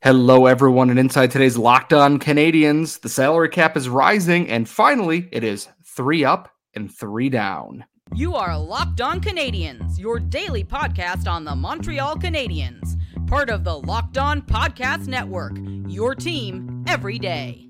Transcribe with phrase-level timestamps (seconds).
[0.00, 5.28] Hello, everyone, and inside today's Locked On Canadiens, the salary cap is rising, and finally,
[5.32, 7.84] it is three up and three down.
[8.14, 13.76] You are Locked On Canadiens, your daily podcast on the Montreal Canadiens, part of the
[13.76, 15.58] Locked On Podcast Network,
[15.88, 17.67] your team every day.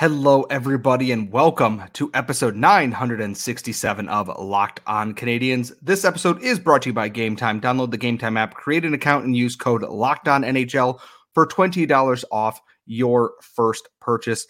[0.00, 5.74] Hello, everybody, and welcome to episode 967 of Locked On Canadiens.
[5.82, 7.60] This episode is brought to you by Game Time.
[7.60, 10.98] Download the Game Time app, create an account, and use code Locked On NHL
[11.34, 14.46] for $20 off your first purchase.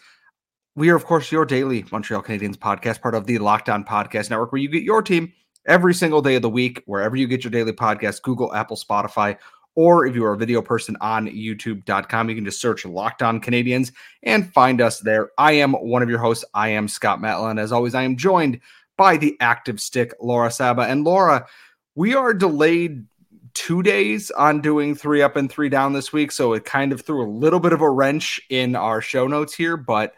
[0.76, 4.30] We are, of course, your daily Montreal Canadiens podcast, part of the Locked On Podcast
[4.30, 5.32] Network, where you get your team
[5.66, 9.36] every single day of the week, wherever you get your daily podcast Google, Apple, Spotify,
[9.74, 13.40] or if you are a video person on youtube.com, you can just search Locked On
[13.40, 15.30] Canadiens and find us there.
[15.38, 16.44] I am one of your hosts.
[16.54, 17.58] I am Scott Matlin.
[17.58, 18.60] As always, I am joined
[18.96, 20.82] by the active stick, Laura Saba.
[20.82, 21.46] And Laura,
[21.94, 23.06] we are delayed
[23.54, 26.32] two days on doing three up and three down this week.
[26.32, 29.54] So it kind of threw a little bit of a wrench in our show notes
[29.54, 30.14] here, but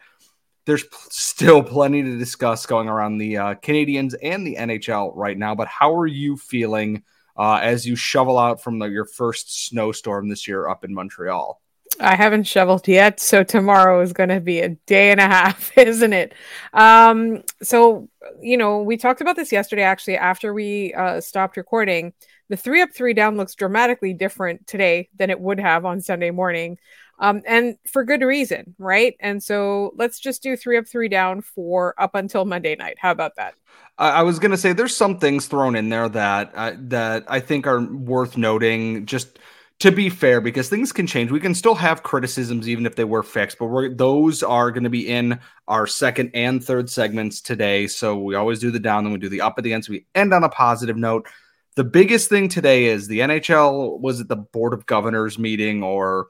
[0.65, 5.55] there's still plenty to discuss going around the uh, Canadiens and the NHL right now.
[5.55, 7.03] But how are you feeling
[7.37, 11.59] uh, as you shovel out from the, your first snowstorm this year up in Montreal?
[11.99, 15.77] I haven't shoveled yet, so tomorrow is going to be a day and a half,
[15.77, 16.33] isn't it?
[16.73, 18.09] Um, so
[18.41, 19.83] you know, we talked about this yesterday.
[19.83, 22.13] Actually, after we uh, stopped recording,
[22.49, 26.31] the three up, three down looks dramatically different today than it would have on Sunday
[26.31, 26.77] morning,
[27.19, 29.15] um, and for good reason, right?
[29.19, 32.97] And so let's just do three up, three down for up until Monday night.
[32.99, 33.55] How about that?
[33.97, 37.39] I was going to say there's some things thrown in there that uh, that I
[37.39, 39.05] think are worth noting.
[39.05, 39.37] Just
[39.79, 41.29] to be fair, because things can change.
[41.29, 44.89] We can still have criticisms even if they were fixed, but those are going to
[44.89, 47.87] be in our second and third segments today.
[47.87, 49.85] So we always do the down, then we do the up at the end.
[49.85, 51.27] So we end on a positive note.
[51.75, 56.27] The biggest thing today is the NHL was at the Board of Governors meeting or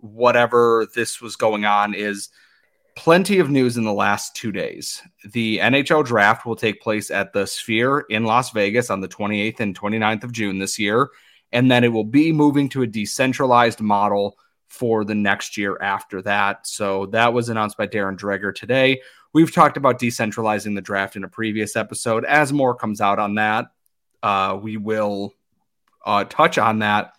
[0.00, 2.30] whatever this was going on is
[2.96, 5.02] plenty of news in the last two days.
[5.32, 9.60] The NHL draft will take place at the Sphere in Las Vegas on the 28th
[9.60, 11.10] and 29th of June this year.
[11.52, 14.36] And then it will be moving to a decentralized model
[14.66, 16.66] for the next year after that.
[16.66, 19.00] So that was announced by Darren Dreger today.
[19.32, 22.24] We've talked about decentralizing the draft in a previous episode.
[22.24, 23.66] As more comes out on that,
[24.22, 25.34] uh, we will
[26.04, 27.12] uh, touch on that.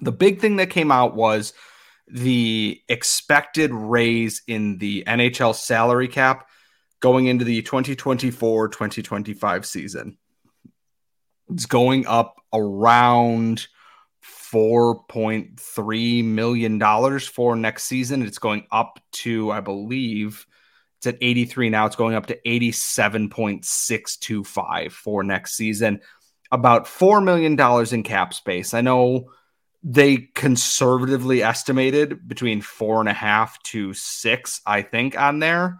[0.00, 1.52] The big thing that came out was
[2.10, 6.48] the expected raise in the NHL salary cap
[7.00, 10.18] going into the 2024 2025 season.
[11.50, 13.66] It's going up around
[14.52, 18.22] $4.3 million for next season.
[18.22, 20.46] It's going up to, I believe,
[20.98, 21.86] it's at 83 now.
[21.86, 26.00] It's going up to 87.625 for next season.
[26.50, 27.52] About $4 million
[27.94, 28.74] in cap space.
[28.74, 29.30] I know
[29.82, 35.78] they conservatively estimated between four and a half to six, I think, on there.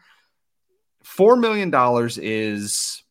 [1.02, 3.02] Four million dollars is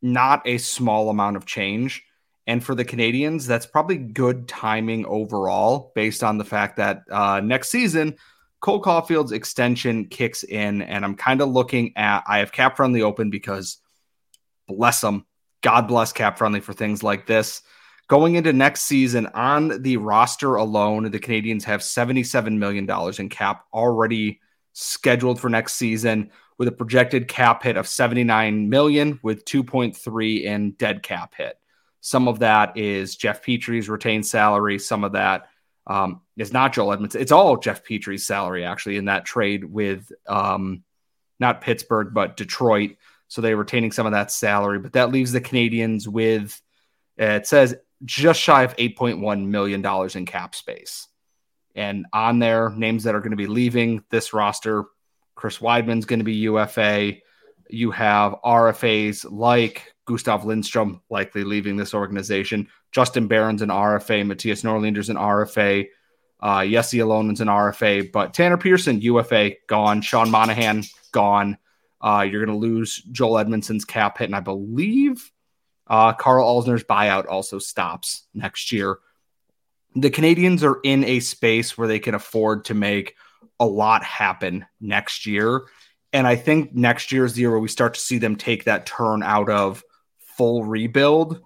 [0.00, 2.02] not a small amount of change.
[2.46, 7.40] And for the Canadiens, that's probably good timing overall, based on the fact that uh,
[7.40, 8.16] next season,
[8.60, 10.82] Cole Caulfield's extension kicks in.
[10.82, 13.78] And I'm kind of looking at, I have cap friendly open because
[14.66, 15.26] bless them.
[15.62, 17.62] God bless cap friendly for things like this.
[18.10, 22.90] Going into next season on the roster alone, the Canadiens have $77 million
[23.20, 24.40] in cap already
[24.72, 30.72] scheduled for next season with a projected cap hit of 79 million with 2.3 in
[30.72, 31.56] dead cap hit.
[32.00, 34.80] Some of that is Jeff Petry's retained salary.
[34.80, 35.46] Some of that
[35.86, 37.14] um, is not Joel Edmonds.
[37.14, 40.82] It's all Jeff Petry's salary actually in that trade with um,
[41.38, 42.96] not Pittsburgh but Detroit.
[43.28, 46.60] So they're retaining some of that salary, but that leaves the Canadiens with
[47.20, 51.08] uh, it says just shy of $8.1 million in cap space.
[51.74, 54.86] And on there, names that are going to be leaving this roster
[55.40, 57.14] Chris Wideman's going to be UFA.
[57.70, 62.68] You have RFAs like Gustav Lindstrom likely leaving this organization.
[62.92, 64.22] Justin Barron's an RFA.
[64.26, 65.86] Mattias Norlinder's an RFA.
[66.40, 68.12] Uh, Jesse Ylönen's an RFA.
[68.12, 70.02] But Tanner Pearson, UFA, gone.
[70.02, 71.56] Sean Monahan, gone.
[72.02, 74.26] Uh, you're going to lose Joel Edmundson's cap hit.
[74.26, 75.32] And I believe
[75.90, 78.98] uh, Karl Alzner's buyout also stops next year.
[79.96, 83.16] The Canadiens are in a space where they can afford to make
[83.58, 85.62] a lot happen next year.
[86.12, 88.64] And I think next year is the year where we start to see them take
[88.64, 89.82] that turn out of
[90.36, 91.40] full rebuild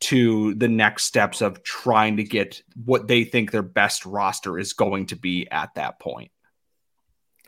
[0.00, 4.74] to the next steps of trying to get what they think their best roster is
[4.74, 6.30] going to be at that point.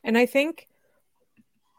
[0.02, 0.66] And I think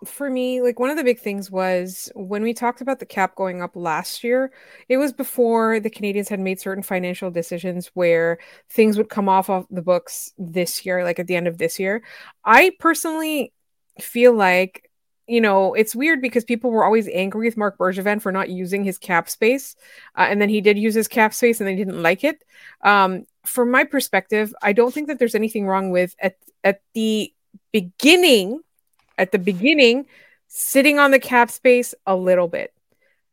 [0.06, 3.36] for me, like one of the big things was when we talked about the cap
[3.36, 4.51] going up last year,
[4.89, 8.39] it was before the Canadiens had made certain financial decisions where
[8.69, 11.80] things would come off of the books this year, like at the end of this
[11.80, 12.03] year.
[12.44, 13.53] I personally
[14.00, 14.92] feel like
[15.27, 18.83] you know, it's weird because people were always angry with Marc Bergevin for not using
[18.83, 19.77] his cap space,
[20.18, 22.44] uh, and then he did use his cap space, and they didn't like it.
[22.83, 27.33] Um, from my perspective, I don't think that there's anything wrong with at at the
[27.71, 28.59] beginning,
[29.17, 30.05] at the beginning,
[30.47, 32.73] sitting on the cap space a little bit.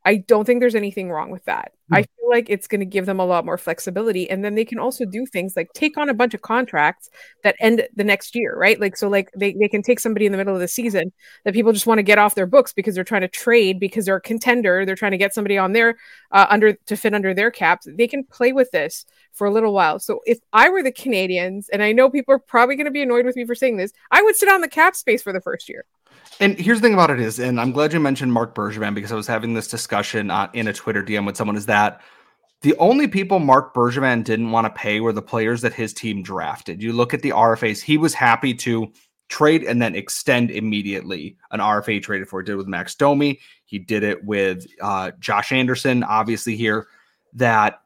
[0.09, 1.73] I don't think there's anything wrong with that.
[1.93, 1.99] Mm.
[1.99, 4.31] I feel like it's going to give them a lot more flexibility.
[4.31, 7.11] And then they can also do things like take on a bunch of contracts
[7.45, 8.81] that end the next year, right?
[8.81, 11.13] Like, so like they, they can take somebody in the middle of the season
[11.45, 14.07] that people just want to get off their books because they're trying to trade because
[14.07, 14.87] they're a contender.
[14.87, 15.99] They're trying to get somebody on their,
[16.33, 17.87] uh, under to fit under their caps.
[17.87, 19.99] They can play with this for a little while.
[19.99, 23.03] So if I were the Canadiens, and I know people are probably going to be
[23.03, 25.41] annoyed with me for saying this, I would sit on the cap space for the
[25.43, 25.85] first year.
[26.41, 29.11] And here's the thing about it is, and I'm glad you mentioned Marc Bergevin because
[29.11, 31.57] I was having this discussion in a Twitter DM with someone.
[31.57, 32.01] Is that
[32.63, 36.23] the only people Marc Bergevin didn't want to pay were the players that his team
[36.23, 36.83] drafted.
[36.83, 38.93] You look at the RFAs; he was happy to
[39.29, 42.41] trade and then extend immediately an RFA traded for.
[42.41, 43.41] He did with Max Domi.
[43.65, 46.05] He did it with uh, Josh Anderson.
[46.05, 46.87] Obviously, here
[47.35, 47.81] that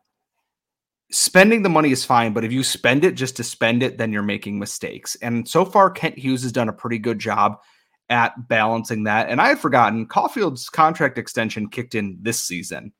[1.10, 4.12] spending the money is fine, but if you spend it just to spend it, then
[4.12, 5.16] you're making mistakes.
[5.16, 7.60] And so far, Kent Hughes has done a pretty good job
[8.08, 9.28] at balancing that.
[9.28, 12.92] And I had forgotten Caulfield's contract extension kicked in this season.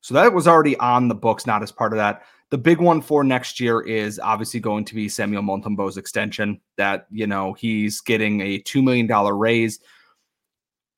[0.00, 2.22] So that was already on the books, not as part of that.
[2.50, 6.60] The big one for next year is obviously going to be Samuel Montembeault's extension.
[6.76, 9.06] That, you know, he's getting a $2 million
[9.36, 9.80] raise.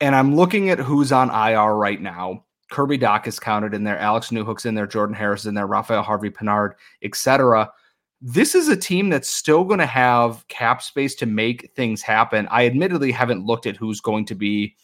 [0.00, 2.44] And I'm looking at who's on IR right now.
[2.70, 3.98] Kirby Dach is counted in there.
[3.98, 4.86] Alex Newhook's in there.
[4.86, 5.66] Jordan Harris is in there.
[5.66, 7.70] Raphael Harvey Pinard, etc
[8.20, 12.46] this is a team that's still going to have cap space to make things happen.
[12.50, 14.76] I admittedly haven't looked at who's going to be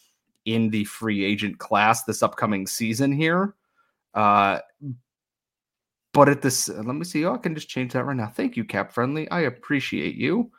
[0.45, 3.53] in the free agent class this upcoming season here.
[4.13, 4.59] Uh,
[6.13, 7.25] but at this, let me see.
[7.25, 8.27] Oh, I can just change that right now.
[8.27, 9.29] Thank you, Cap Friendly.
[9.29, 10.49] I appreciate you.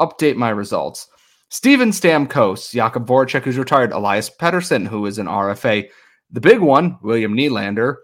[0.00, 1.08] Update my results.
[1.50, 5.86] Steven Stamkos, Jakub Voracek, who's retired, Elias Pettersson, who is an RFA.
[6.30, 7.96] The big one, William Nylander,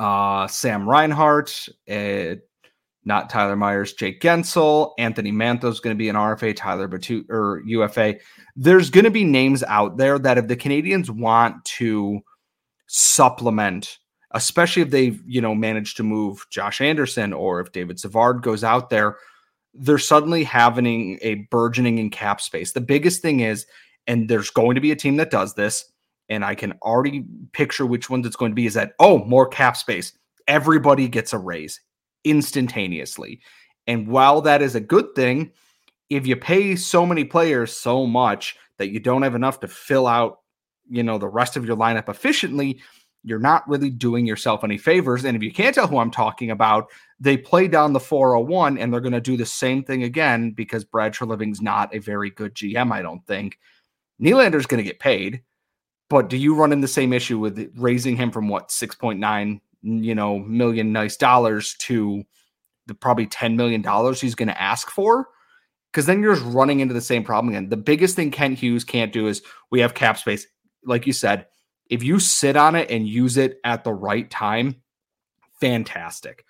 [0.00, 2.34] uh, Sam Reinhart, uh,
[3.06, 7.24] not Tyler Myers, Jake Guentzel, Anthony Mantha is going to be an RFA, Tyler Batu
[7.30, 8.16] or UFA.
[8.56, 12.20] There's going to be names out there that if the Canadiens want to
[12.88, 13.98] supplement,
[14.32, 18.64] especially if they've you know managed to move Josh Anderson or if David Savard goes
[18.64, 19.16] out there,
[19.72, 22.72] they're suddenly having a burgeoning in cap space.
[22.72, 23.66] The biggest thing is,
[24.08, 25.84] and there's going to be a team that does this,
[26.28, 28.66] and I can already picture which ones it's going to be.
[28.66, 30.12] Is that oh more cap space?
[30.48, 31.80] Everybody gets a raise
[32.26, 33.40] instantaneously.
[33.86, 35.52] And while that is a good thing,
[36.10, 40.06] if you pay so many players so much that you don't have enough to fill
[40.06, 40.40] out,
[40.88, 42.80] you know, the rest of your lineup efficiently,
[43.24, 45.24] you're not really doing yourself any favors.
[45.24, 48.92] And if you can't tell who I'm talking about, they play down the 401 and
[48.92, 52.54] they're going to do the same thing again because Brad Treliving's not a very good
[52.54, 53.58] GM, I don't think.
[54.22, 55.42] Nylander's going to get paid,
[56.08, 60.14] but do you run in the same issue with raising him from what 6.9 you
[60.14, 62.24] know, million nice dollars to
[62.86, 63.82] the probably $10 million
[64.14, 65.28] he's going to ask for.
[65.92, 67.70] Because then you're just running into the same problem again.
[67.70, 70.46] The biggest thing Kent Hughes can't do is we have cap space.
[70.84, 71.46] Like you said,
[71.88, 74.82] if you sit on it and use it at the right time,
[75.60, 76.44] fantastic.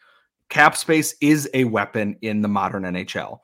[0.48, 3.38] Cap space is a weapon in the modern NHL.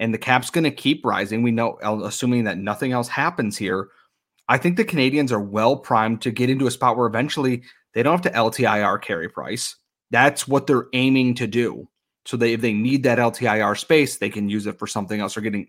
[0.00, 1.42] And the cap's going to keep rising.
[1.42, 3.88] We know, assuming that nothing else happens here.
[4.48, 7.62] I think the canadiens are well primed to get into a spot where eventually
[7.98, 9.74] they don't have to LTIR Carey Price.
[10.12, 11.88] That's what they're aiming to do.
[12.26, 15.36] So they if they need that LTIR space, they can use it for something else
[15.36, 15.66] or getting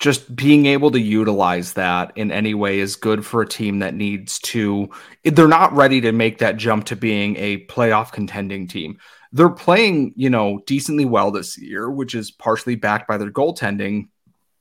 [0.00, 3.94] just being able to utilize that in any way is good for a team that
[3.94, 4.90] needs to
[5.22, 8.98] they're not ready to make that jump to being a playoff contending team.
[9.30, 14.08] They're playing, you know, decently well this year, which is partially backed by their goaltending,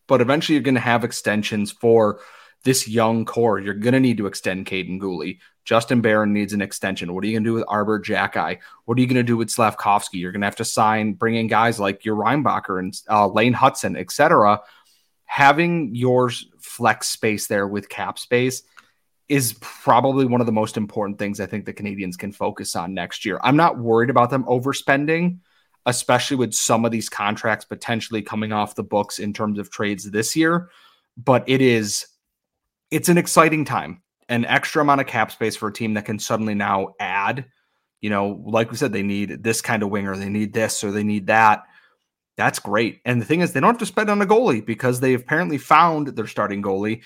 [0.06, 2.20] but eventually you're going to have extensions for
[2.64, 3.60] this young core.
[3.60, 5.40] You're going to need to extend Kaiden Guhle.
[5.68, 7.14] Justin Barron needs an extension.
[7.14, 8.60] What are you going to do with Arber Xhekaj?
[8.86, 10.14] What are you going to do with Slafkovsky?
[10.14, 13.54] You're going to have to sign, bring in guys like your Reinbacher and uh, Lane
[13.54, 14.62] Hutson, etc.
[15.26, 18.64] Having your flex space there with cap space
[19.28, 22.94] is probably one of the most important things I think the Canadiens can focus on
[22.94, 23.38] next year.
[23.44, 25.40] I'm not worried about them overspending,
[25.86, 30.10] especially with some of these contracts potentially coming off the books in terms of trades
[30.10, 30.70] this year.
[31.18, 32.08] But it is,
[32.90, 36.20] it's an exciting time an extra amount of cap space for a team that can
[36.20, 37.46] suddenly now add
[38.02, 40.92] you know, like we said, they need this kind of winger, they need this or
[40.92, 41.64] they need that.
[42.36, 43.02] That's great.
[43.06, 45.58] And the thing is, they don't have to spend on a goalie because they apparently
[45.58, 47.02] found their starting goalie.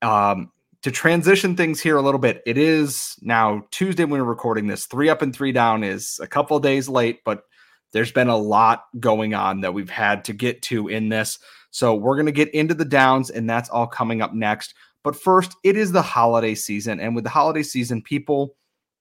[0.00, 0.50] Um,
[0.82, 4.86] to transition things here a little bit, it is now Tuesday when we're recording this.
[4.86, 7.44] Three up and three down is a couple days late, but
[7.92, 11.38] there's been a lot going on that we've had to get to in this.
[11.70, 14.74] So we're going to get into the downs, and that's all coming up next.
[15.04, 17.00] But first, it is the holiday season.
[17.00, 18.56] And with the holiday season, people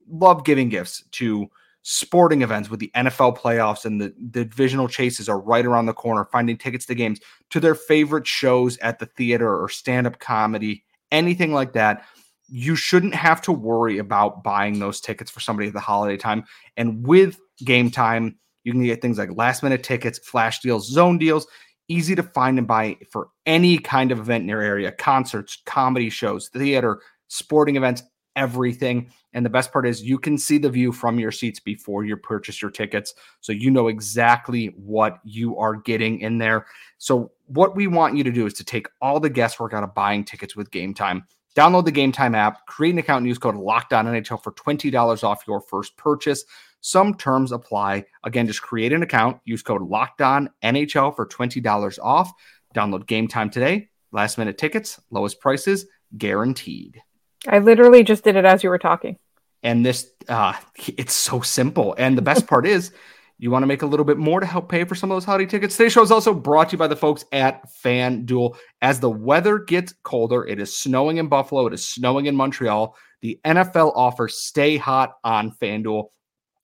[0.10, 1.50] love giving gifts to
[1.84, 5.94] sporting events with the NFL playoffs and the, the divisional chases are right around the
[5.94, 10.20] corner, finding tickets to games, to their favorite shows at the theater or stand up
[10.20, 12.06] comedy, anything like that.
[12.48, 16.44] You shouldn't have to worry about buying those tickets for somebody at the holiday time.
[16.78, 21.18] And with game time, you can get things like last minute tickets, flash deals, zone
[21.18, 21.48] deals,
[21.92, 26.10] easy to find and buy for any kind of event in your area concerts, comedy
[26.10, 28.04] shows, theater, sporting events,
[28.36, 29.12] everything.
[29.34, 32.18] And the best part is you can see the view from your seats before you
[32.18, 33.14] purchase your tickets.
[33.42, 36.66] So you know exactly what you are getting in there.
[36.98, 39.94] So, what we want you to do is to take all the guesswork out of
[39.94, 41.26] buying tickets with Game Time.
[41.54, 45.24] Download the Game Time app, create an account, and use code Lockdown NHL for $20
[45.24, 46.46] off your first purchase.
[46.82, 48.06] Some terms apply.
[48.24, 52.32] Again, just create an account, use code Lockdown NHL for $20 off.
[52.76, 53.90] Download Game Time today.
[54.12, 55.86] Last minute tickets, lowest prices
[56.18, 57.02] guaranteed.
[57.48, 59.18] I literally just did it as you were talking.
[59.64, 60.54] And this, uh,
[60.98, 61.96] it's so simple.
[61.98, 62.92] And the best part is,
[63.38, 65.26] you want to make a little bit more to help pay for some of those
[65.26, 65.76] holiday tickets.
[65.76, 68.56] Today's show is also brought to you by the folks at FanDuel.
[68.84, 72.96] As the weather gets colder, it is snowing in Buffalo, it is snowing in Montreal.
[73.22, 76.10] The NFL offers stay hot on FanDuel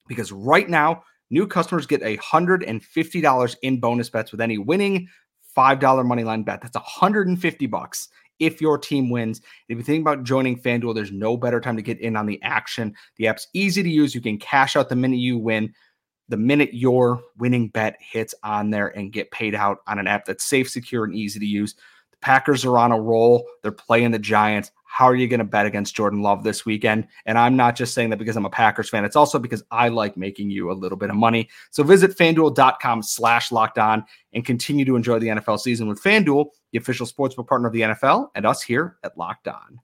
[0.07, 5.07] because right now, new customers get $150 in bonus bets with any winning
[5.55, 6.61] $5 money line bet.
[6.61, 8.09] That's 150 bucks
[8.39, 9.41] if your team wins.
[9.67, 12.41] If you think about joining FanDuel, there's no better time to get in on the
[12.43, 12.93] action.
[13.17, 14.13] The app's easy to use.
[14.13, 15.73] You can cash out the minute you win,
[16.29, 20.25] the minute your winning bet hits on there and get paid out on an app
[20.25, 21.73] that's safe, secure, and easy to use.
[22.11, 23.47] The Packers are on a roll.
[23.63, 24.71] They're playing the Giants.
[24.87, 27.07] How are you going to bet against Jordan Love this weekend?
[27.25, 29.05] And I'm not just saying that because I'm a Packers fan.
[29.05, 31.49] It's also because I like making you a little bit of money.
[31.71, 36.47] So visit fanduel.com slash locked on and continue to enjoy the NFL season with FanDuel,
[36.71, 39.79] the official sportsbook partner of the NFL, and us here at Locked On.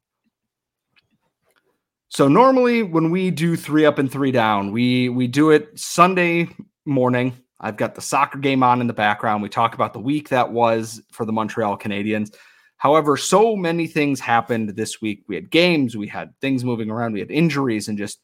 [2.09, 6.47] So normally when we do three up and three down, we we do it Sunday
[6.85, 7.35] morning.
[7.59, 9.41] I've got the soccer game on in the background.
[9.41, 12.35] We talk about the week that was for the Montreal Canadiens.
[12.83, 15.23] However, so many things happened this week.
[15.29, 18.19] We had games, we had things moving around, we had injuries, and just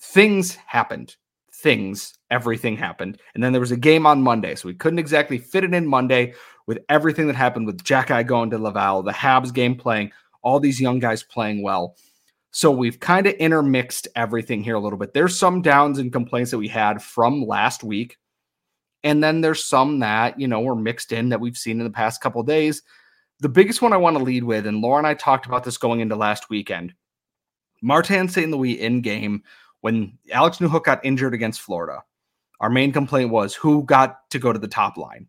[0.00, 1.16] things happened.
[1.52, 3.20] Things, everything happened.
[3.34, 4.54] And then there was a game on Monday.
[4.54, 6.32] So we couldn't exactly fit it in Monday
[6.66, 10.80] with everything that happened with Xhekaj going to Laval, the Habs game playing, all these
[10.80, 11.96] young guys playing well.
[12.52, 15.12] So we've kind of intermixed everything here a little bit.
[15.12, 18.16] There's some downs and complaints that we had from last week.
[19.04, 21.90] And then there's some that, you know, were mixed in that we've seen in the
[21.90, 22.80] past couple days
[23.40, 25.76] the biggest one I want to lead with, and Laura and I talked about this
[25.76, 26.94] going into last weekend.
[27.82, 28.50] Martin St.
[28.50, 29.42] Louis in game
[29.80, 32.02] when Alex Newhook got injured against Florida.
[32.60, 35.26] Our main complaint was who got to go to the top line.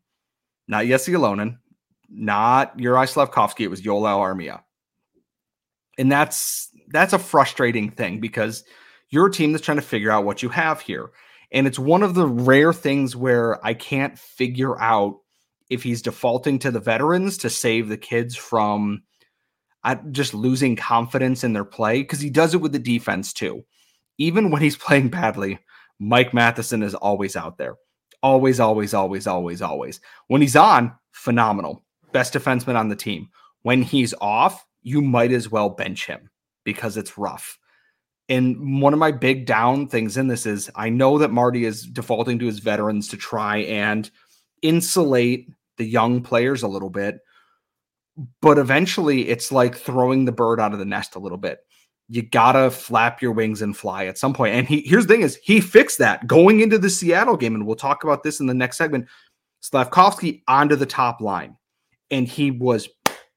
[0.68, 1.58] Not Jesse Ylönen,
[2.10, 3.62] not Juraj Slafkovsky.
[3.62, 4.62] It was Joel Armia.
[5.98, 8.64] And that's that's a frustrating thing because
[9.10, 11.12] you're a team that's trying to figure out what you have here.
[11.52, 15.20] And it's one of the rare things where I can't figure out
[15.70, 19.04] if he's defaulting to the veterans to save the kids from
[19.84, 23.64] uh, just losing confidence in their play because he does it with the defense too.
[24.18, 25.60] Even when he's playing badly,
[26.00, 27.76] Mike Matheson is always out there.
[28.24, 30.02] Always, always, always, always, always.
[30.28, 31.84] When he's on, phenomenal.
[32.14, 33.30] Best defenseman on the team.
[33.62, 36.30] When he's off, you might as well bench him
[36.64, 37.60] because it's rough.
[38.30, 41.84] And one of my big down things in this is I know that Marty is
[41.84, 44.10] defaulting to his veterans to try and
[44.62, 47.20] insulate the young players a little bit.
[48.42, 51.60] But eventually, it's like throwing the bird out of the nest a little bit.
[52.10, 54.56] You gotta flap your wings and fly at some point.
[54.56, 57.66] And he here's the thing: is he fixed that going into the Seattle game, and
[57.66, 59.08] we'll talk about this in the next segment.
[59.62, 61.58] Slafkovsky onto the top line,
[62.10, 62.90] and he was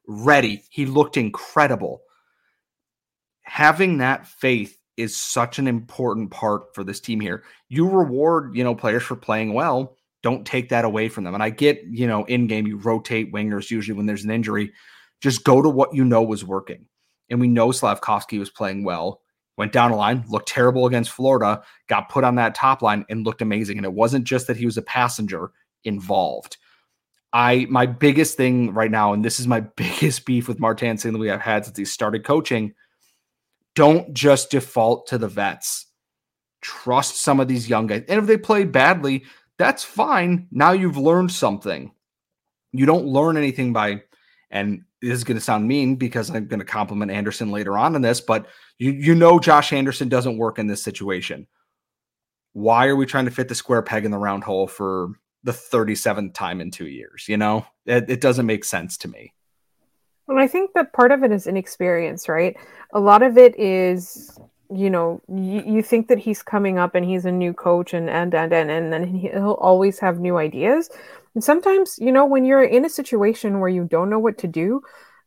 [0.07, 0.63] ready.
[0.71, 2.03] He looked incredible.
[3.43, 7.43] Having that faith is such an important part for this team here.
[7.69, 11.35] You reward, you know, players for playing well, don't take that away from them.
[11.35, 14.73] And I get, you know, in game, you rotate wingers usually when there's an injury.
[15.21, 16.87] Just go to what you know was working.
[17.31, 19.21] And we know Slafkovsky was playing well,
[19.57, 23.25] went down a line, looked terrible against Florida, got put on that top line and
[23.25, 23.77] looked amazing.
[23.77, 25.53] And it wasn't just that he was a passenger
[25.85, 26.57] involved.
[27.33, 31.15] I my biggest thing right now, and this is my biggest beef with Martin St.
[31.15, 32.75] Louis I've had since he started coaching.
[33.77, 35.87] Don't just default to the vets
[36.61, 38.05] trust some of these young guys.
[38.09, 39.25] And if they play badly,
[39.61, 40.49] that's fine.
[40.50, 41.93] Now you've learned something.
[42.73, 44.02] You don't learn anything by,
[44.50, 47.95] and this is going to sound mean because I'm going to compliment Anderson later on
[47.95, 48.47] in this, but
[48.79, 51.47] you you know Josh Anderson doesn't work in this situation.
[52.55, 55.11] Why are we trying to fit the square peg in the round hole for
[55.45, 57.26] the 37th time in two years?
[57.29, 59.35] You know, it, it doesn't make sense to me.
[60.26, 62.57] Well, I think that part of it is inexperience, right?
[62.95, 64.38] A lot of it is
[64.73, 68.09] you know you, you think that he's coming up and he's a new coach and
[68.11, 70.91] and and and, and then he'll always have new ideas.
[71.35, 74.49] And sometimes you know when you're in a situation where you don't know what to
[74.49, 74.83] do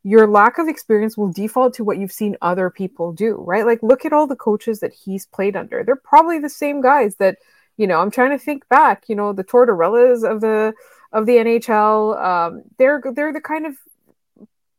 [0.06, 3.64] your lack of experience will default to what you've seen other people do right?
[3.64, 5.82] Like look at all the coaches that he's played under.
[5.82, 7.38] They're probably the same guys that
[7.76, 10.72] you know i'm trying to think back you know the tortorellas of the
[11.12, 13.74] of the nhl um, they're they're the kind of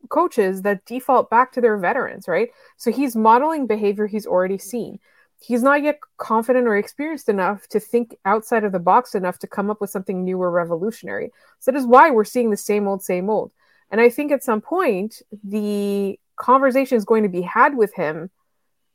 [0.09, 2.49] coaches that default back to their veterans, right?
[2.77, 4.99] So he's modeling behavior he's already seen.
[5.39, 9.47] He's not yet confident or experienced enough to think outside of the box enough to
[9.47, 11.31] come up with something new or revolutionary.
[11.59, 13.51] So that is why we're seeing the same old, same old.
[13.91, 18.31] And I think at some point, the conversation is going to be had with him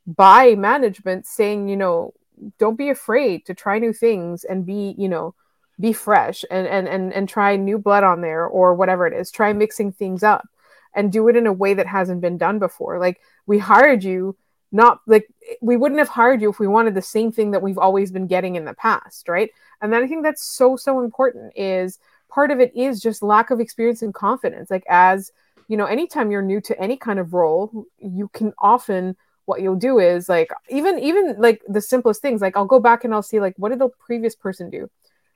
[0.05, 2.13] by management saying, you know,
[2.57, 5.35] don't be afraid to try new things and be, you know,
[5.79, 9.31] be fresh and and and, and try new blood on there or whatever it is.
[9.31, 10.47] Try mixing things up
[10.93, 12.99] and do it in a way that hasn't been done before.
[12.99, 14.35] Like we hired you
[14.71, 15.27] not like
[15.61, 18.27] we wouldn't have hired you if we wanted the same thing that we've always been
[18.27, 19.51] getting in the past, right?
[19.81, 23.51] And then I think that's so so important is part of it is just lack
[23.51, 24.71] of experience and confidence.
[24.71, 25.31] Like as
[25.67, 29.75] you know, anytime you're new to any kind of role, you can often what you'll
[29.75, 33.23] do is like even even like the simplest things like I'll go back and I'll
[33.23, 34.89] see like what did the previous person do?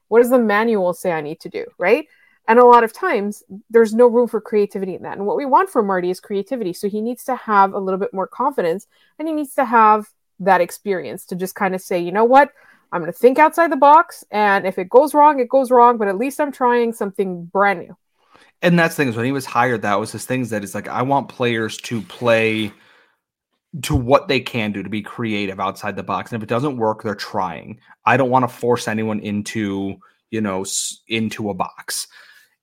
[0.08, 2.08] What does the manual say I need to do, right?
[2.48, 5.18] And a lot of times there's no room for creativity in that.
[5.18, 6.74] And what we want from Marty is creativity.
[6.74, 8.88] So he needs to have a little bit more confidence
[9.18, 10.10] and he needs to have
[10.40, 12.52] that experience to just kind of say, you know what?
[12.92, 14.24] I'm going to think outside the box.
[14.32, 15.98] And if it goes wrong, it goes wrong.
[15.98, 17.98] But at least I'm trying something brand new.
[18.62, 20.76] And that's the thing is when he was hired, that was his things that is
[20.76, 22.72] like, I want players to play
[23.82, 26.32] to what they can do to be creative outside the box.
[26.32, 27.80] And if it doesn't work, they're trying.
[28.06, 29.98] I don't want to force anyone into,
[30.32, 30.65] you know,
[31.08, 32.08] into a box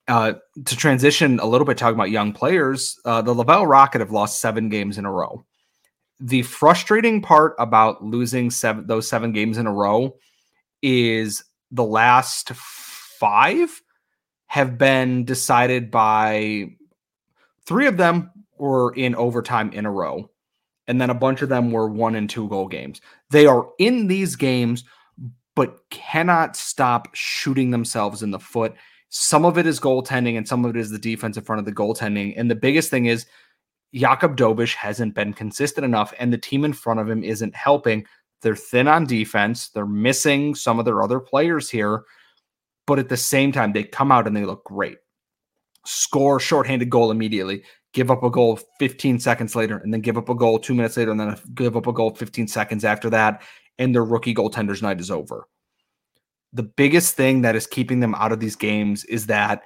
[0.07, 0.33] uh,
[0.65, 4.41] to transition a little bit, talking about young players, uh, the Laval Rocket have lost
[4.41, 5.45] seven games in a row.
[6.19, 10.15] The frustrating part about losing seven those seven games in a row
[10.81, 13.81] is the last five
[14.47, 16.67] have been decided by
[17.65, 20.29] three of them were in overtime in a row,
[20.87, 23.01] and then a bunch of them were one and two goal games.
[23.31, 24.83] They are in these games,
[25.55, 28.75] but cannot stop shooting themselves in the foot
[29.15, 31.65] some of it is goaltending and some of it is the defense in front of
[31.65, 32.33] the goaltending.
[32.35, 33.27] And the biggest thing is
[33.93, 38.07] Jakub Dobeš hasn't been consistent enough, and the team in front of him isn't helping.
[38.41, 39.69] They're thin on defense.
[39.69, 42.05] They're missing some of their other players here.
[42.87, 44.97] But at the same time, they come out and they look great.
[45.85, 50.29] Score shorthanded goal immediately, give up a goal 15 seconds later, and then give up
[50.29, 53.43] a goal two minutes later, and then give up a goal 15 seconds after that.
[53.77, 55.47] And their rookie goaltender's night is over
[56.53, 59.63] the biggest thing that is keeping them out of these games is that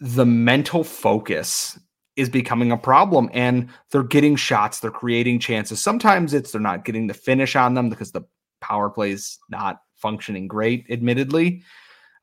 [0.00, 1.78] the mental focus
[2.16, 5.82] is becoming a problem and they're getting shots, they're creating chances.
[5.82, 8.22] Sometimes it's they're not getting the finish on them because the
[8.60, 11.62] power play is not functioning great, admittedly.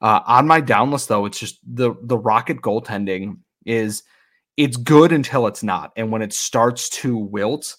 [0.01, 4.03] Uh, on my down list, though, it's just the the rocket goaltending is
[4.58, 5.93] it's good until it's not.
[5.95, 7.75] And when it starts to wilt,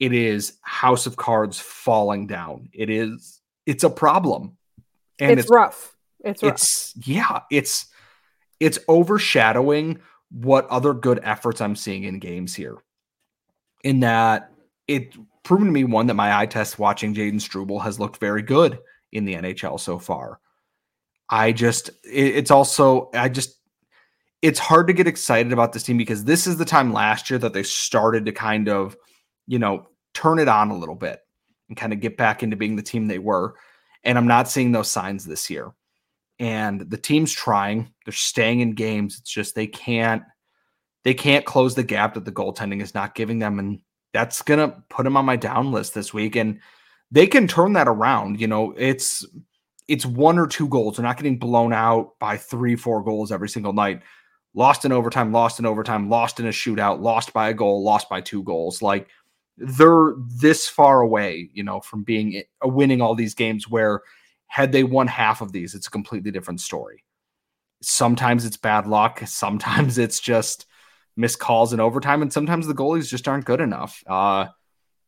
[0.00, 2.70] it is house of cards falling down.
[2.72, 4.56] It is it's a problem
[5.20, 5.96] and it's, it's rough.
[6.24, 6.54] It's rough.
[6.54, 7.86] It's yeah, it's
[8.58, 12.78] it's overshadowing what other good efforts I'm seeing in games here.
[13.82, 14.52] In that
[14.86, 18.42] it proven to me one that my eye test watching Jayden Struble has looked very
[18.42, 18.78] good
[19.12, 20.40] in the NHL so far.
[21.28, 23.60] I just it, it's also I just
[24.42, 27.38] it's hard to get excited about this team because this is the time last year
[27.38, 28.96] that they started to kind of,
[29.46, 31.20] you know, turn it on a little bit
[31.68, 33.54] and kind of get back into being the team they were.
[34.04, 35.72] And I'm not seeing those signs this year.
[36.38, 39.18] And the team's trying, they're staying in games.
[39.18, 40.22] It's just they can't
[41.04, 43.58] they can't close the gap that the goaltending is not giving them.
[43.58, 43.80] And
[44.12, 46.36] that's gonna put them on my down list this week.
[46.36, 46.60] And
[47.10, 48.40] they can turn that around.
[48.40, 49.26] You know, it's
[49.88, 50.96] it's one or two goals.
[50.96, 54.02] They're not getting blown out by three, four goals every single night.
[54.54, 58.08] Lost in overtime, lost in overtime, lost in a shootout, lost by a goal, lost
[58.08, 58.82] by two goals.
[58.82, 59.08] Like
[59.60, 64.02] they're this far away, you know, from being uh, winning all these games where
[64.48, 67.04] had they won half of these, it's a completely different story.
[67.82, 70.66] Sometimes it's bad luck, sometimes it's just
[71.16, 74.02] missed calls in overtime, and sometimes the goalies just aren't good enough.
[74.06, 74.46] Uh,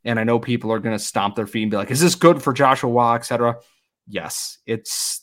[0.05, 2.17] And I know people are going to stomp their feet and be like, is this
[2.17, 3.57] good for Joshua Wah, etc.
[4.07, 5.21] Yes, it's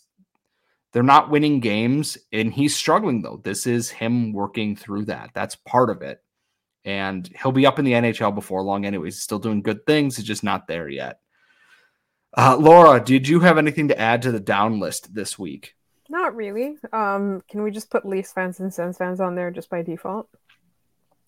[0.94, 3.42] they're not winning games and he's struggling though.
[3.44, 5.32] This is him working through that.
[5.34, 6.20] That's part of it.
[6.86, 9.16] And he'll be up in the NHL before long anyways.
[9.16, 10.16] He's still doing good things.
[10.16, 11.20] He's just not there yet.
[12.38, 15.76] Uh, Laura, did you have anything to add to the down list this week?
[16.10, 16.78] Not really.
[16.92, 20.30] Um, can we just put Leafs fans and Sens fans on there just by default?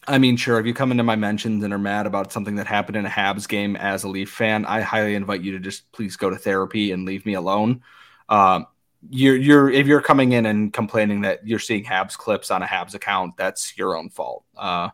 [0.07, 0.59] I mean, sure.
[0.59, 3.09] If you come into my mentions and are mad about something that happened in a
[3.09, 6.35] Habs game as a Leaf fan, I highly invite you to just please go to
[6.35, 7.83] therapy and leave me alone.
[8.27, 8.65] Um,
[9.09, 12.65] you're you're if you're coming in and complaining that you're seeing Habs clips on a
[12.65, 14.43] Habs account, that's your own fault.
[14.57, 14.89] Uh,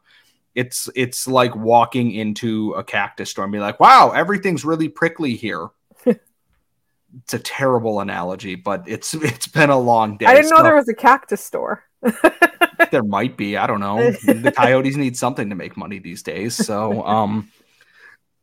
[0.58, 5.36] it's it's like walking into a cactus store and be like, "Wow, everything's really prickly
[5.36, 5.68] here."
[6.06, 10.26] it's a terrible analogy, but it's it's been a long day.
[10.26, 10.64] I didn't know so.
[10.64, 11.84] there was a cactus store.
[12.92, 13.56] there might be.
[13.56, 14.10] I don't know.
[14.12, 16.56] The Coyotes need something to make money these days.
[16.56, 17.52] So, um,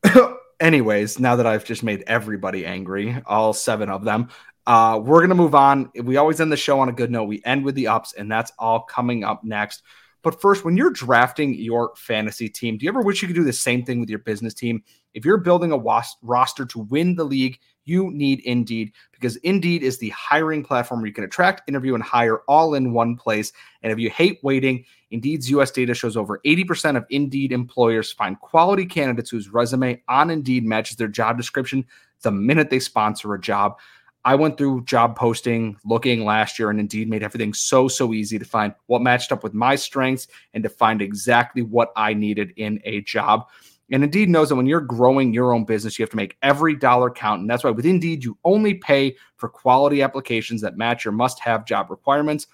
[0.60, 4.28] anyways, now that I've just made everybody angry, all seven of them,
[4.68, 5.90] uh, we're gonna move on.
[6.00, 7.24] We always end the show on a good note.
[7.24, 9.82] We end with the ups, and that's all coming up next.
[10.24, 13.44] But first, when you're drafting your fantasy team, do you ever wish you could do
[13.44, 14.82] the same thing with your business team?
[15.12, 19.82] If you're building a was- roster to win the league, you need Indeed because Indeed
[19.82, 23.52] is the hiring platform where you can attract, interview, and hire all in one place.
[23.82, 28.40] And if you hate waiting, Indeed's US data shows over 80% of Indeed employers find
[28.40, 31.84] quality candidates whose resume on Indeed matches their job description
[32.22, 33.76] the minute they sponsor a job.
[34.24, 38.38] I went through job posting looking last year and Indeed made everything so, so easy
[38.38, 42.52] to find what matched up with my strengths and to find exactly what I needed
[42.56, 43.48] in a job.
[43.90, 46.74] And Indeed knows that when you're growing your own business, you have to make every
[46.74, 47.42] dollar count.
[47.42, 51.38] And that's why with Indeed, you only pay for quality applications that match your must
[51.40, 52.46] have job requirements.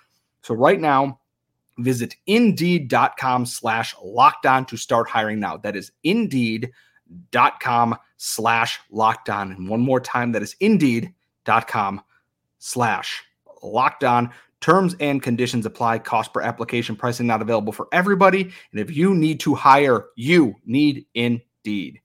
[0.42, 1.20] So right now,
[1.78, 5.56] visit indeed.com slash locked on to start hiring now.
[5.56, 9.52] That is indeed.com slash locked on.
[9.52, 10.56] And one more time, that is
[11.50, 12.02] indeed.com
[12.58, 13.22] slash
[13.62, 14.30] locked on.
[14.60, 16.00] Terms and conditions apply.
[16.00, 18.42] Cost per application pricing not available for everybody.
[18.42, 22.00] And if you need to hire, you need Indeed.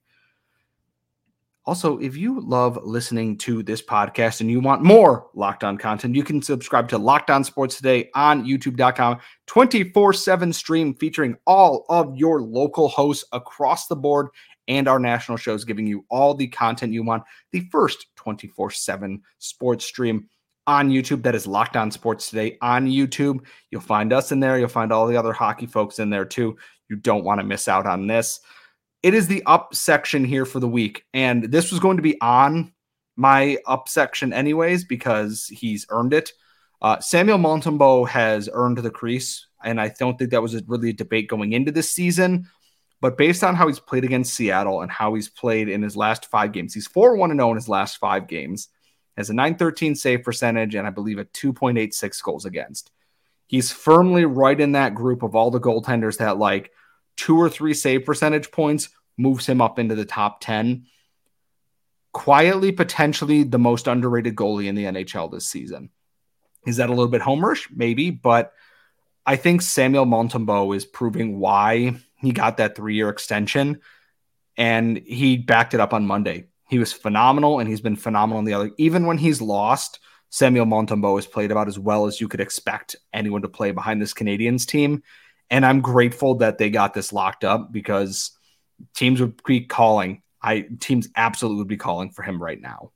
[1.66, 6.14] Also, if you love listening to this podcast and you want more Locked On content,
[6.14, 9.18] you can subscribe to Locked On Sports Today on YouTube.com.
[9.46, 14.28] 24 7 stream featuring all of your local hosts across the board
[14.68, 17.22] and our national shows, giving you all the content you want.
[17.52, 20.28] The first 24 7 sports stream
[20.66, 21.22] on YouTube.
[21.22, 23.40] That is Locked On Sports Today on YouTube.
[23.70, 24.58] You'll find us in there.
[24.58, 26.56] You'll find all the other hockey folks in there too.
[26.88, 28.40] You don't want to miss out on this.
[29.02, 31.04] It is the up section here for the week.
[31.14, 32.72] And this was going to be on
[33.16, 36.32] my up section anyways because he's earned it.
[36.82, 39.46] Uh, Samuel Montembeault has earned the crease.
[39.64, 42.48] And I don't think that was really a debate going into this season.
[43.06, 46.26] But based on how he's played against Seattle and how he's played in his last
[46.26, 48.66] five games, he's 4 1 0 in his last five games
[49.16, 52.90] has a 913 save percentage and I believe a 2.86 goals against.
[53.46, 56.72] He's firmly right in that group of all the goaltenders that like
[57.16, 60.86] two or three save percentage points moves him up into the top 10.
[62.10, 65.90] Quietly, potentially the most underrated goalie in the NHL this season.
[66.66, 67.68] Is that a little bit homerish?
[67.72, 68.52] Maybe, but
[69.24, 73.80] I think Samuel Montembeault is proving why he got that three year extension.
[74.56, 76.46] And he backed it up on Monday.
[76.68, 78.70] He was phenomenal, and he's been phenomenal in the other.
[78.78, 80.00] Even when he's lost,
[80.30, 84.02] Samuel Montembeault has played about as well as you could expect anyone to play behind
[84.02, 85.02] this Canadiens team.
[85.50, 88.32] And I'm grateful that they got this locked up because
[88.94, 90.22] teams would be calling.
[90.42, 92.90] I teams absolutely would be calling for him right now.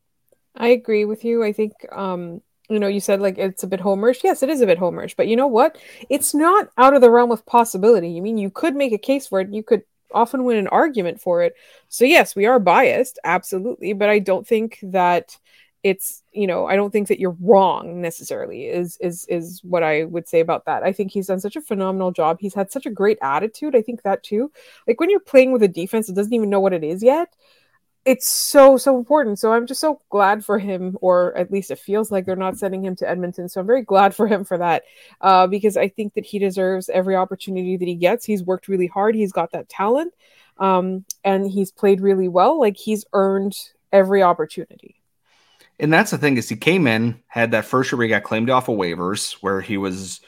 [0.57, 1.45] I agree with you.
[1.45, 4.23] I think um, you know, you said like it's a bit homerish.
[4.23, 5.77] Yes, it is a bit homerish, but you know what?
[6.09, 8.11] It's not out of the realm of possibility.
[8.11, 9.53] You mean you could make a case for it.
[9.53, 11.55] You could often win an argument for it.
[11.89, 15.37] So yes, we are biased, absolutely, but I don't think that
[15.83, 20.05] it's you know i don't think that you're wrong necessarily is is is what i
[20.05, 22.85] would say about that i think he's done such a phenomenal job he's had such
[22.85, 24.51] a great attitude i think that too
[24.87, 27.35] like when you're playing with a defense that doesn't even know what it is yet
[28.05, 29.39] it's so so important.
[29.39, 32.59] So i'm just so glad for him or at least it feels like they're not
[32.59, 33.49] sending him to edmonton.
[33.49, 34.85] So i'm very glad for him for that
[35.21, 38.25] uh, because i think that he deserves every opportunity that he gets.
[38.25, 39.15] He's worked really hard.
[39.15, 40.15] He's got that talent
[40.61, 42.61] um, and he's played really well.
[42.61, 43.57] Like he's earned
[43.93, 44.97] every opportunity.
[45.81, 48.23] And that's the thing is he came in had that first year where he got
[48.23, 50.21] claimed off of waivers where he was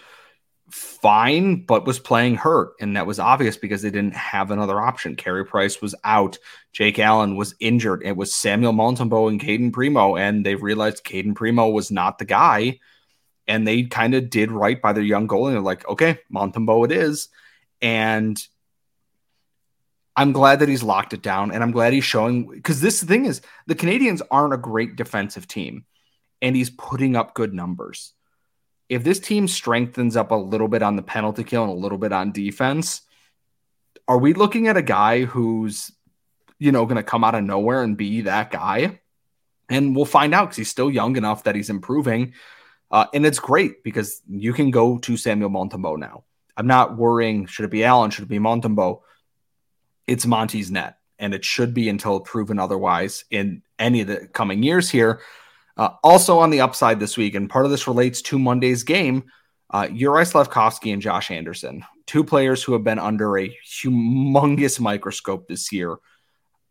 [0.72, 2.72] fine, but was playing hurt.
[2.80, 5.16] And that was obvious because they didn't have another option.
[5.16, 6.38] Carey Price was out.
[6.72, 8.02] Jake Allen was injured.
[8.04, 10.16] It was Samuel Montembeault and Cayden Primeau.
[10.16, 12.80] And they realized Cayden Primeau was not the guy.
[13.46, 15.46] And they kind of did right by their young goal.
[15.46, 17.28] And they're like, okay, Montembeault it is.
[17.82, 18.40] And
[20.16, 23.24] I'm glad that he's locked it down and I'm glad he's showing because this thing
[23.24, 25.86] is the Canadiens aren't a great defensive team
[26.42, 28.12] and he's putting up good numbers.
[28.92, 31.96] If this team strengthens up a little bit on the penalty kill and a little
[31.96, 33.00] bit on defense,
[34.06, 35.90] are we looking at a guy who's,
[36.58, 39.00] you know, going to come out of nowhere and be that guy?
[39.70, 42.34] And we'll find out because he's still young enough that he's improving.
[42.90, 46.24] Uh, and it's great because you can go to Samuel Montembeault now.
[46.54, 48.10] I'm not worrying, should it be Allen?
[48.10, 49.00] Should it be Montembeault?
[50.06, 54.62] It's Monty's net, and it should be until proven otherwise in any of the coming
[54.62, 55.22] years here.
[55.76, 59.24] Uh, also on the upside this week, and part of this relates to Monday's game,
[59.70, 65.48] uh, Juraj Slafkovsky and Josh Anderson, two players who have been under a humongous microscope
[65.48, 65.96] this year.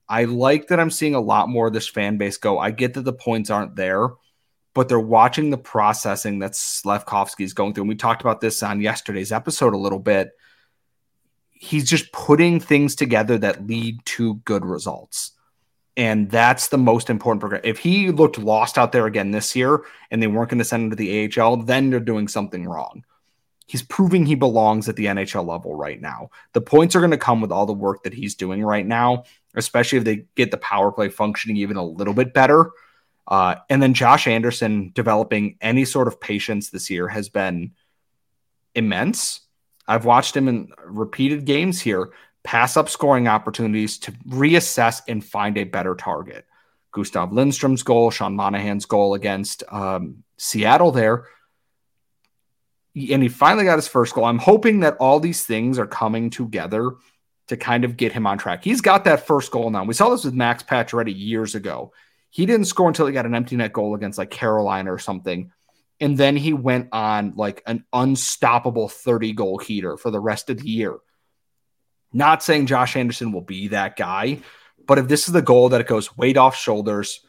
[0.07, 2.59] I like that I'm seeing a lot more of this fan base go.
[2.59, 4.09] I get that the points aren't there,
[4.73, 7.83] but they're watching the processing that Slafkovsky is going through.
[7.83, 10.31] And we talked about this on yesterday's episode a little bit.
[11.49, 15.31] He's just putting things together that lead to good results.
[15.97, 17.61] And that's the most important program.
[17.63, 20.85] If he looked lost out there again this year and they weren't going to send
[20.85, 23.03] him to the AHL, then they're doing something wrong.
[23.67, 26.29] He's proving he belongs at the NHL level right now.
[26.53, 29.23] The points are going to come with all the work that he's doing right now,
[29.55, 32.71] especially if they get the power play functioning even a little bit better.
[33.27, 37.71] Uh, and then Josh Anderson developing any sort of patience this year has been
[38.75, 39.41] immense.
[39.87, 42.11] I've watched him in repeated games here
[42.43, 46.45] pass up scoring opportunities to reassess and find a better target.
[46.91, 51.25] Gustav Lindstrom's goal, Sean Monahan's goal against um, Seattle there.
[52.95, 54.25] And he finally got his first goal.
[54.25, 56.91] I'm hoping that all these things are coming together
[57.47, 58.63] to kind of get him on track.
[58.63, 59.83] He's got that first goal now.
[59.85, 61.93] We saw this with Max Pacioretty years ago.
[62.29, 65.51] He didn't score until he got an empty net goal against like Carolina or something.
[65.99, 70.57] And then he went on like an unstoppable 30 goal heater for the rest of
[70.57, 70.97] the year.
[72.13, 74.39] Not saying Josh Anderson will be that guy,
[74.85, 77.21] but if this is the goal that it goes weight off shoulders,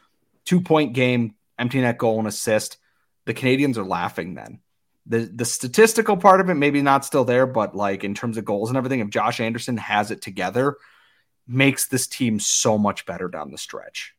[0.45, 2.77] two point game, empty net goal and assist,
[3.25, 4.59] the Canadiens are laughing then.
[5.05, 8.45] The the statistical part of it maybe not still there, but like in terms of
[8.45, 10.77] goals and everything, if Josh Anderson has it together,
[11.47, 14.13] makes this team so much better down the stretch.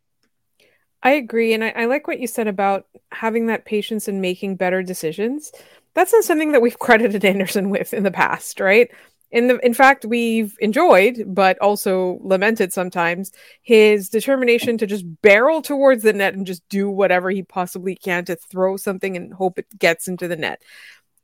[1.02, 1.52] I agree.
[1.52, 5.52] And I, I, like what you said about having that patience and making better decisions.
[5.92, 8.90] That's not something that we've credited Anderson with in the past, right?
[9.34, 15.60] In the in fact we've enjoyed but also lamented sometimes his determination to just barrel
[15.60, 19.58] towards the net and just do whatever he possibly can to throw something and hope
[19.58, 20.62] it gets into the net.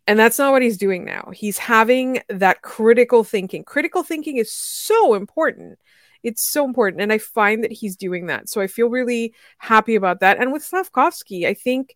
[0.08, 1.30] And that's not what he's doing now.
[1.32, 3.62] He's having that critical thinking.
[3.62, 5.78] Critical thinking is so important.
[6.24, 8.48] It's so important and i find that he's doing that.
[8.48, 10.38] So i feel really happy about that.
[10.38, 11.94] And with slavkovsky i think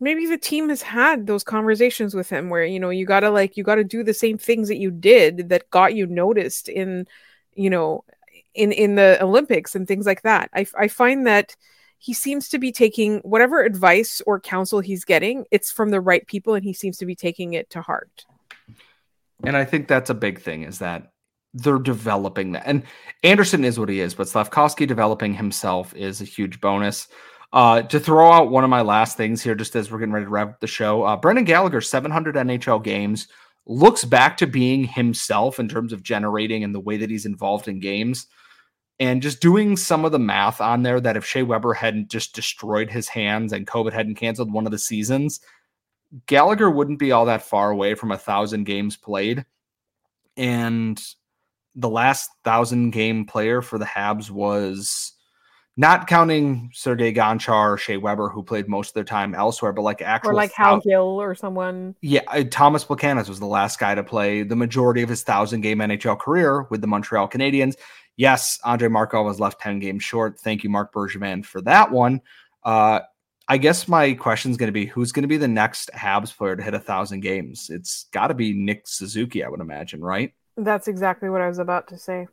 [0.00, 3.56] maybe the team has had those conversations with him where you know you gotta like
[3.56, 7.06] you gotta do the same things that you did that got you noticed in
[7.54, 8.04] you know
[8.54, 10.50] in in the olympics and things like that.
[10.54, 11.56] I, I find that
[11.98, 16.26] he seems to be taking whatever advice or counsel he's getting it's from the right
[16.26, 18.26] people and he seems to be taking it to heart.
[19.42, 21.12] And i think that's a big thing is that
[21.56, 22.64] they're developing that.
[22.66, 22.82] And
[23.22, 27.08] anderson is what he is but Slafkovsky developing himself is a huge bonus
[27.54, 30.26] uh, to throw out one of my last things here, just as we're getting ready
[30.26, 33.28] to wrap the show, uh, Brendan Gallagher, 700 NHL games,
[33.64, 37.68] looks back to being himself in terms of generating and the way that he's involved
[37.68, 38.26] in games.
[38.98, 42.34] And just doing some of the math on there that if Shea Weber hadn't just
[42.34, 45.38] destroyed his hands and COVID hadn't canceled one of the seasons,
[46.26, 49.46] Gallagher wouldn't be all that far away from a thousand games played.
[50.36, 51.00] And
[51.76, 55.13] the last thousand game player for the Habs was
[55.76, 59.82] not counting Sergei Gonchar or Shea Weber, who played most of their time elsewhere, but
[59.82, 61.96] like actual or like Hal Gill or someone.
[62.00, 65.62] Yeah, uh, Tomas Plekanec was the last guy to play the majority of his thousand
[65.62, 67.74] game NHL career with the Montreal Canadiens.
[68.16, 70.38] Yes, Andrei Markov was left 10 games short.
[70.38, 72.20] Thank you, Marc Bergevin, for that one.
[72.62, 73.00] Uh,
[73.48, 76.34] I guess my question is going to be who's going to be the next Habs
[76.34, 77.68] player to hit a thousand games?
[77.68, 80.32] It's got to be Nick Suzuki, I would imagine, right?
[80.56, 82.28] That's exactly what I was about to say.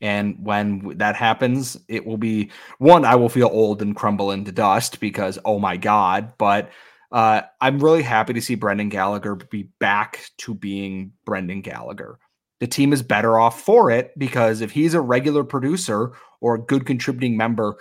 [0.00, 4.52] And when that happens, it will be one, I will feel old and crumble into
[4.52, 6.32] dust because, oh my God.
[6.38, 6.70] But
[7.12, 12.18] uh, I'm really happy to see Brendan Gallagher be back to being Brendan Gallagher.
[12.60, 16.60] The team is better off for it because if he's a regular producer or a
[16.60, 17.76] good contributing member,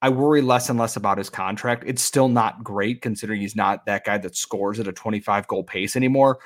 [0.00, 1.84] I worry less and less about his contract.
[1.86, 5.64] It's still not great considering he's not that guy that scores at a 25 goal
[5.64, 6.38] pace anymore.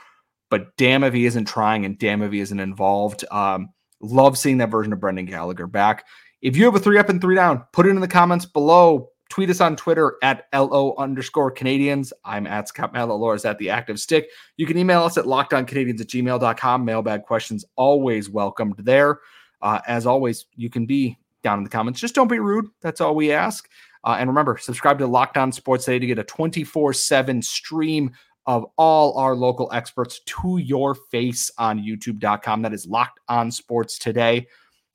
[0.50, 3.24] But damn if he isn't trying and damn if he isn't involved.
[3.31, 3.70] Um,
[4.02, 6.06] Love seeing that version of Brendan Gallagher back.
[6.42, 9.10] If you have a three up and three down, put it in the comments below.
[9.28, 12.12] Tweet us on Twitter at LO underscore Canadiens.
[12.24, 13.32] I'm at Scott Mallow.
[13.32, 14.28] at the active stick.
[14.58, 16.84] You can email us at lockedoncanadiens at gmail.com.
[16.84, 19.20] Mailbag questions always welcomed there.
[19.62, 22.00] Uh, as always, you can be down in the comments.
[22.00, 22.66] Just don't be rude.
[22.82, 23.70] That's all we ask.
[24.04, 28.10] Uh, and remember, subscribe to Locked On Sports today to get a 24 7 stream
[28.46, 32.62] of all our local experts to your face on youtube.com.
[32.62, 34.46] That is Locked On Sports today.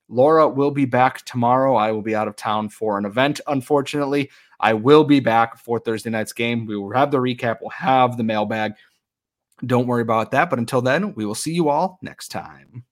[0.10, 1.76] Laura will be back tomorrow.
[1.76, 4.30] I will be out of town for an event, unfortunately.
[4.60, 6.66] I will be back for Thursday night's game.
[6.66, 8.74] We will have the recap, we'll have the mailbag.
[9.66, 10.50] Don't worry about that.
[10.50, 12.86] But until then, we will see you all next time.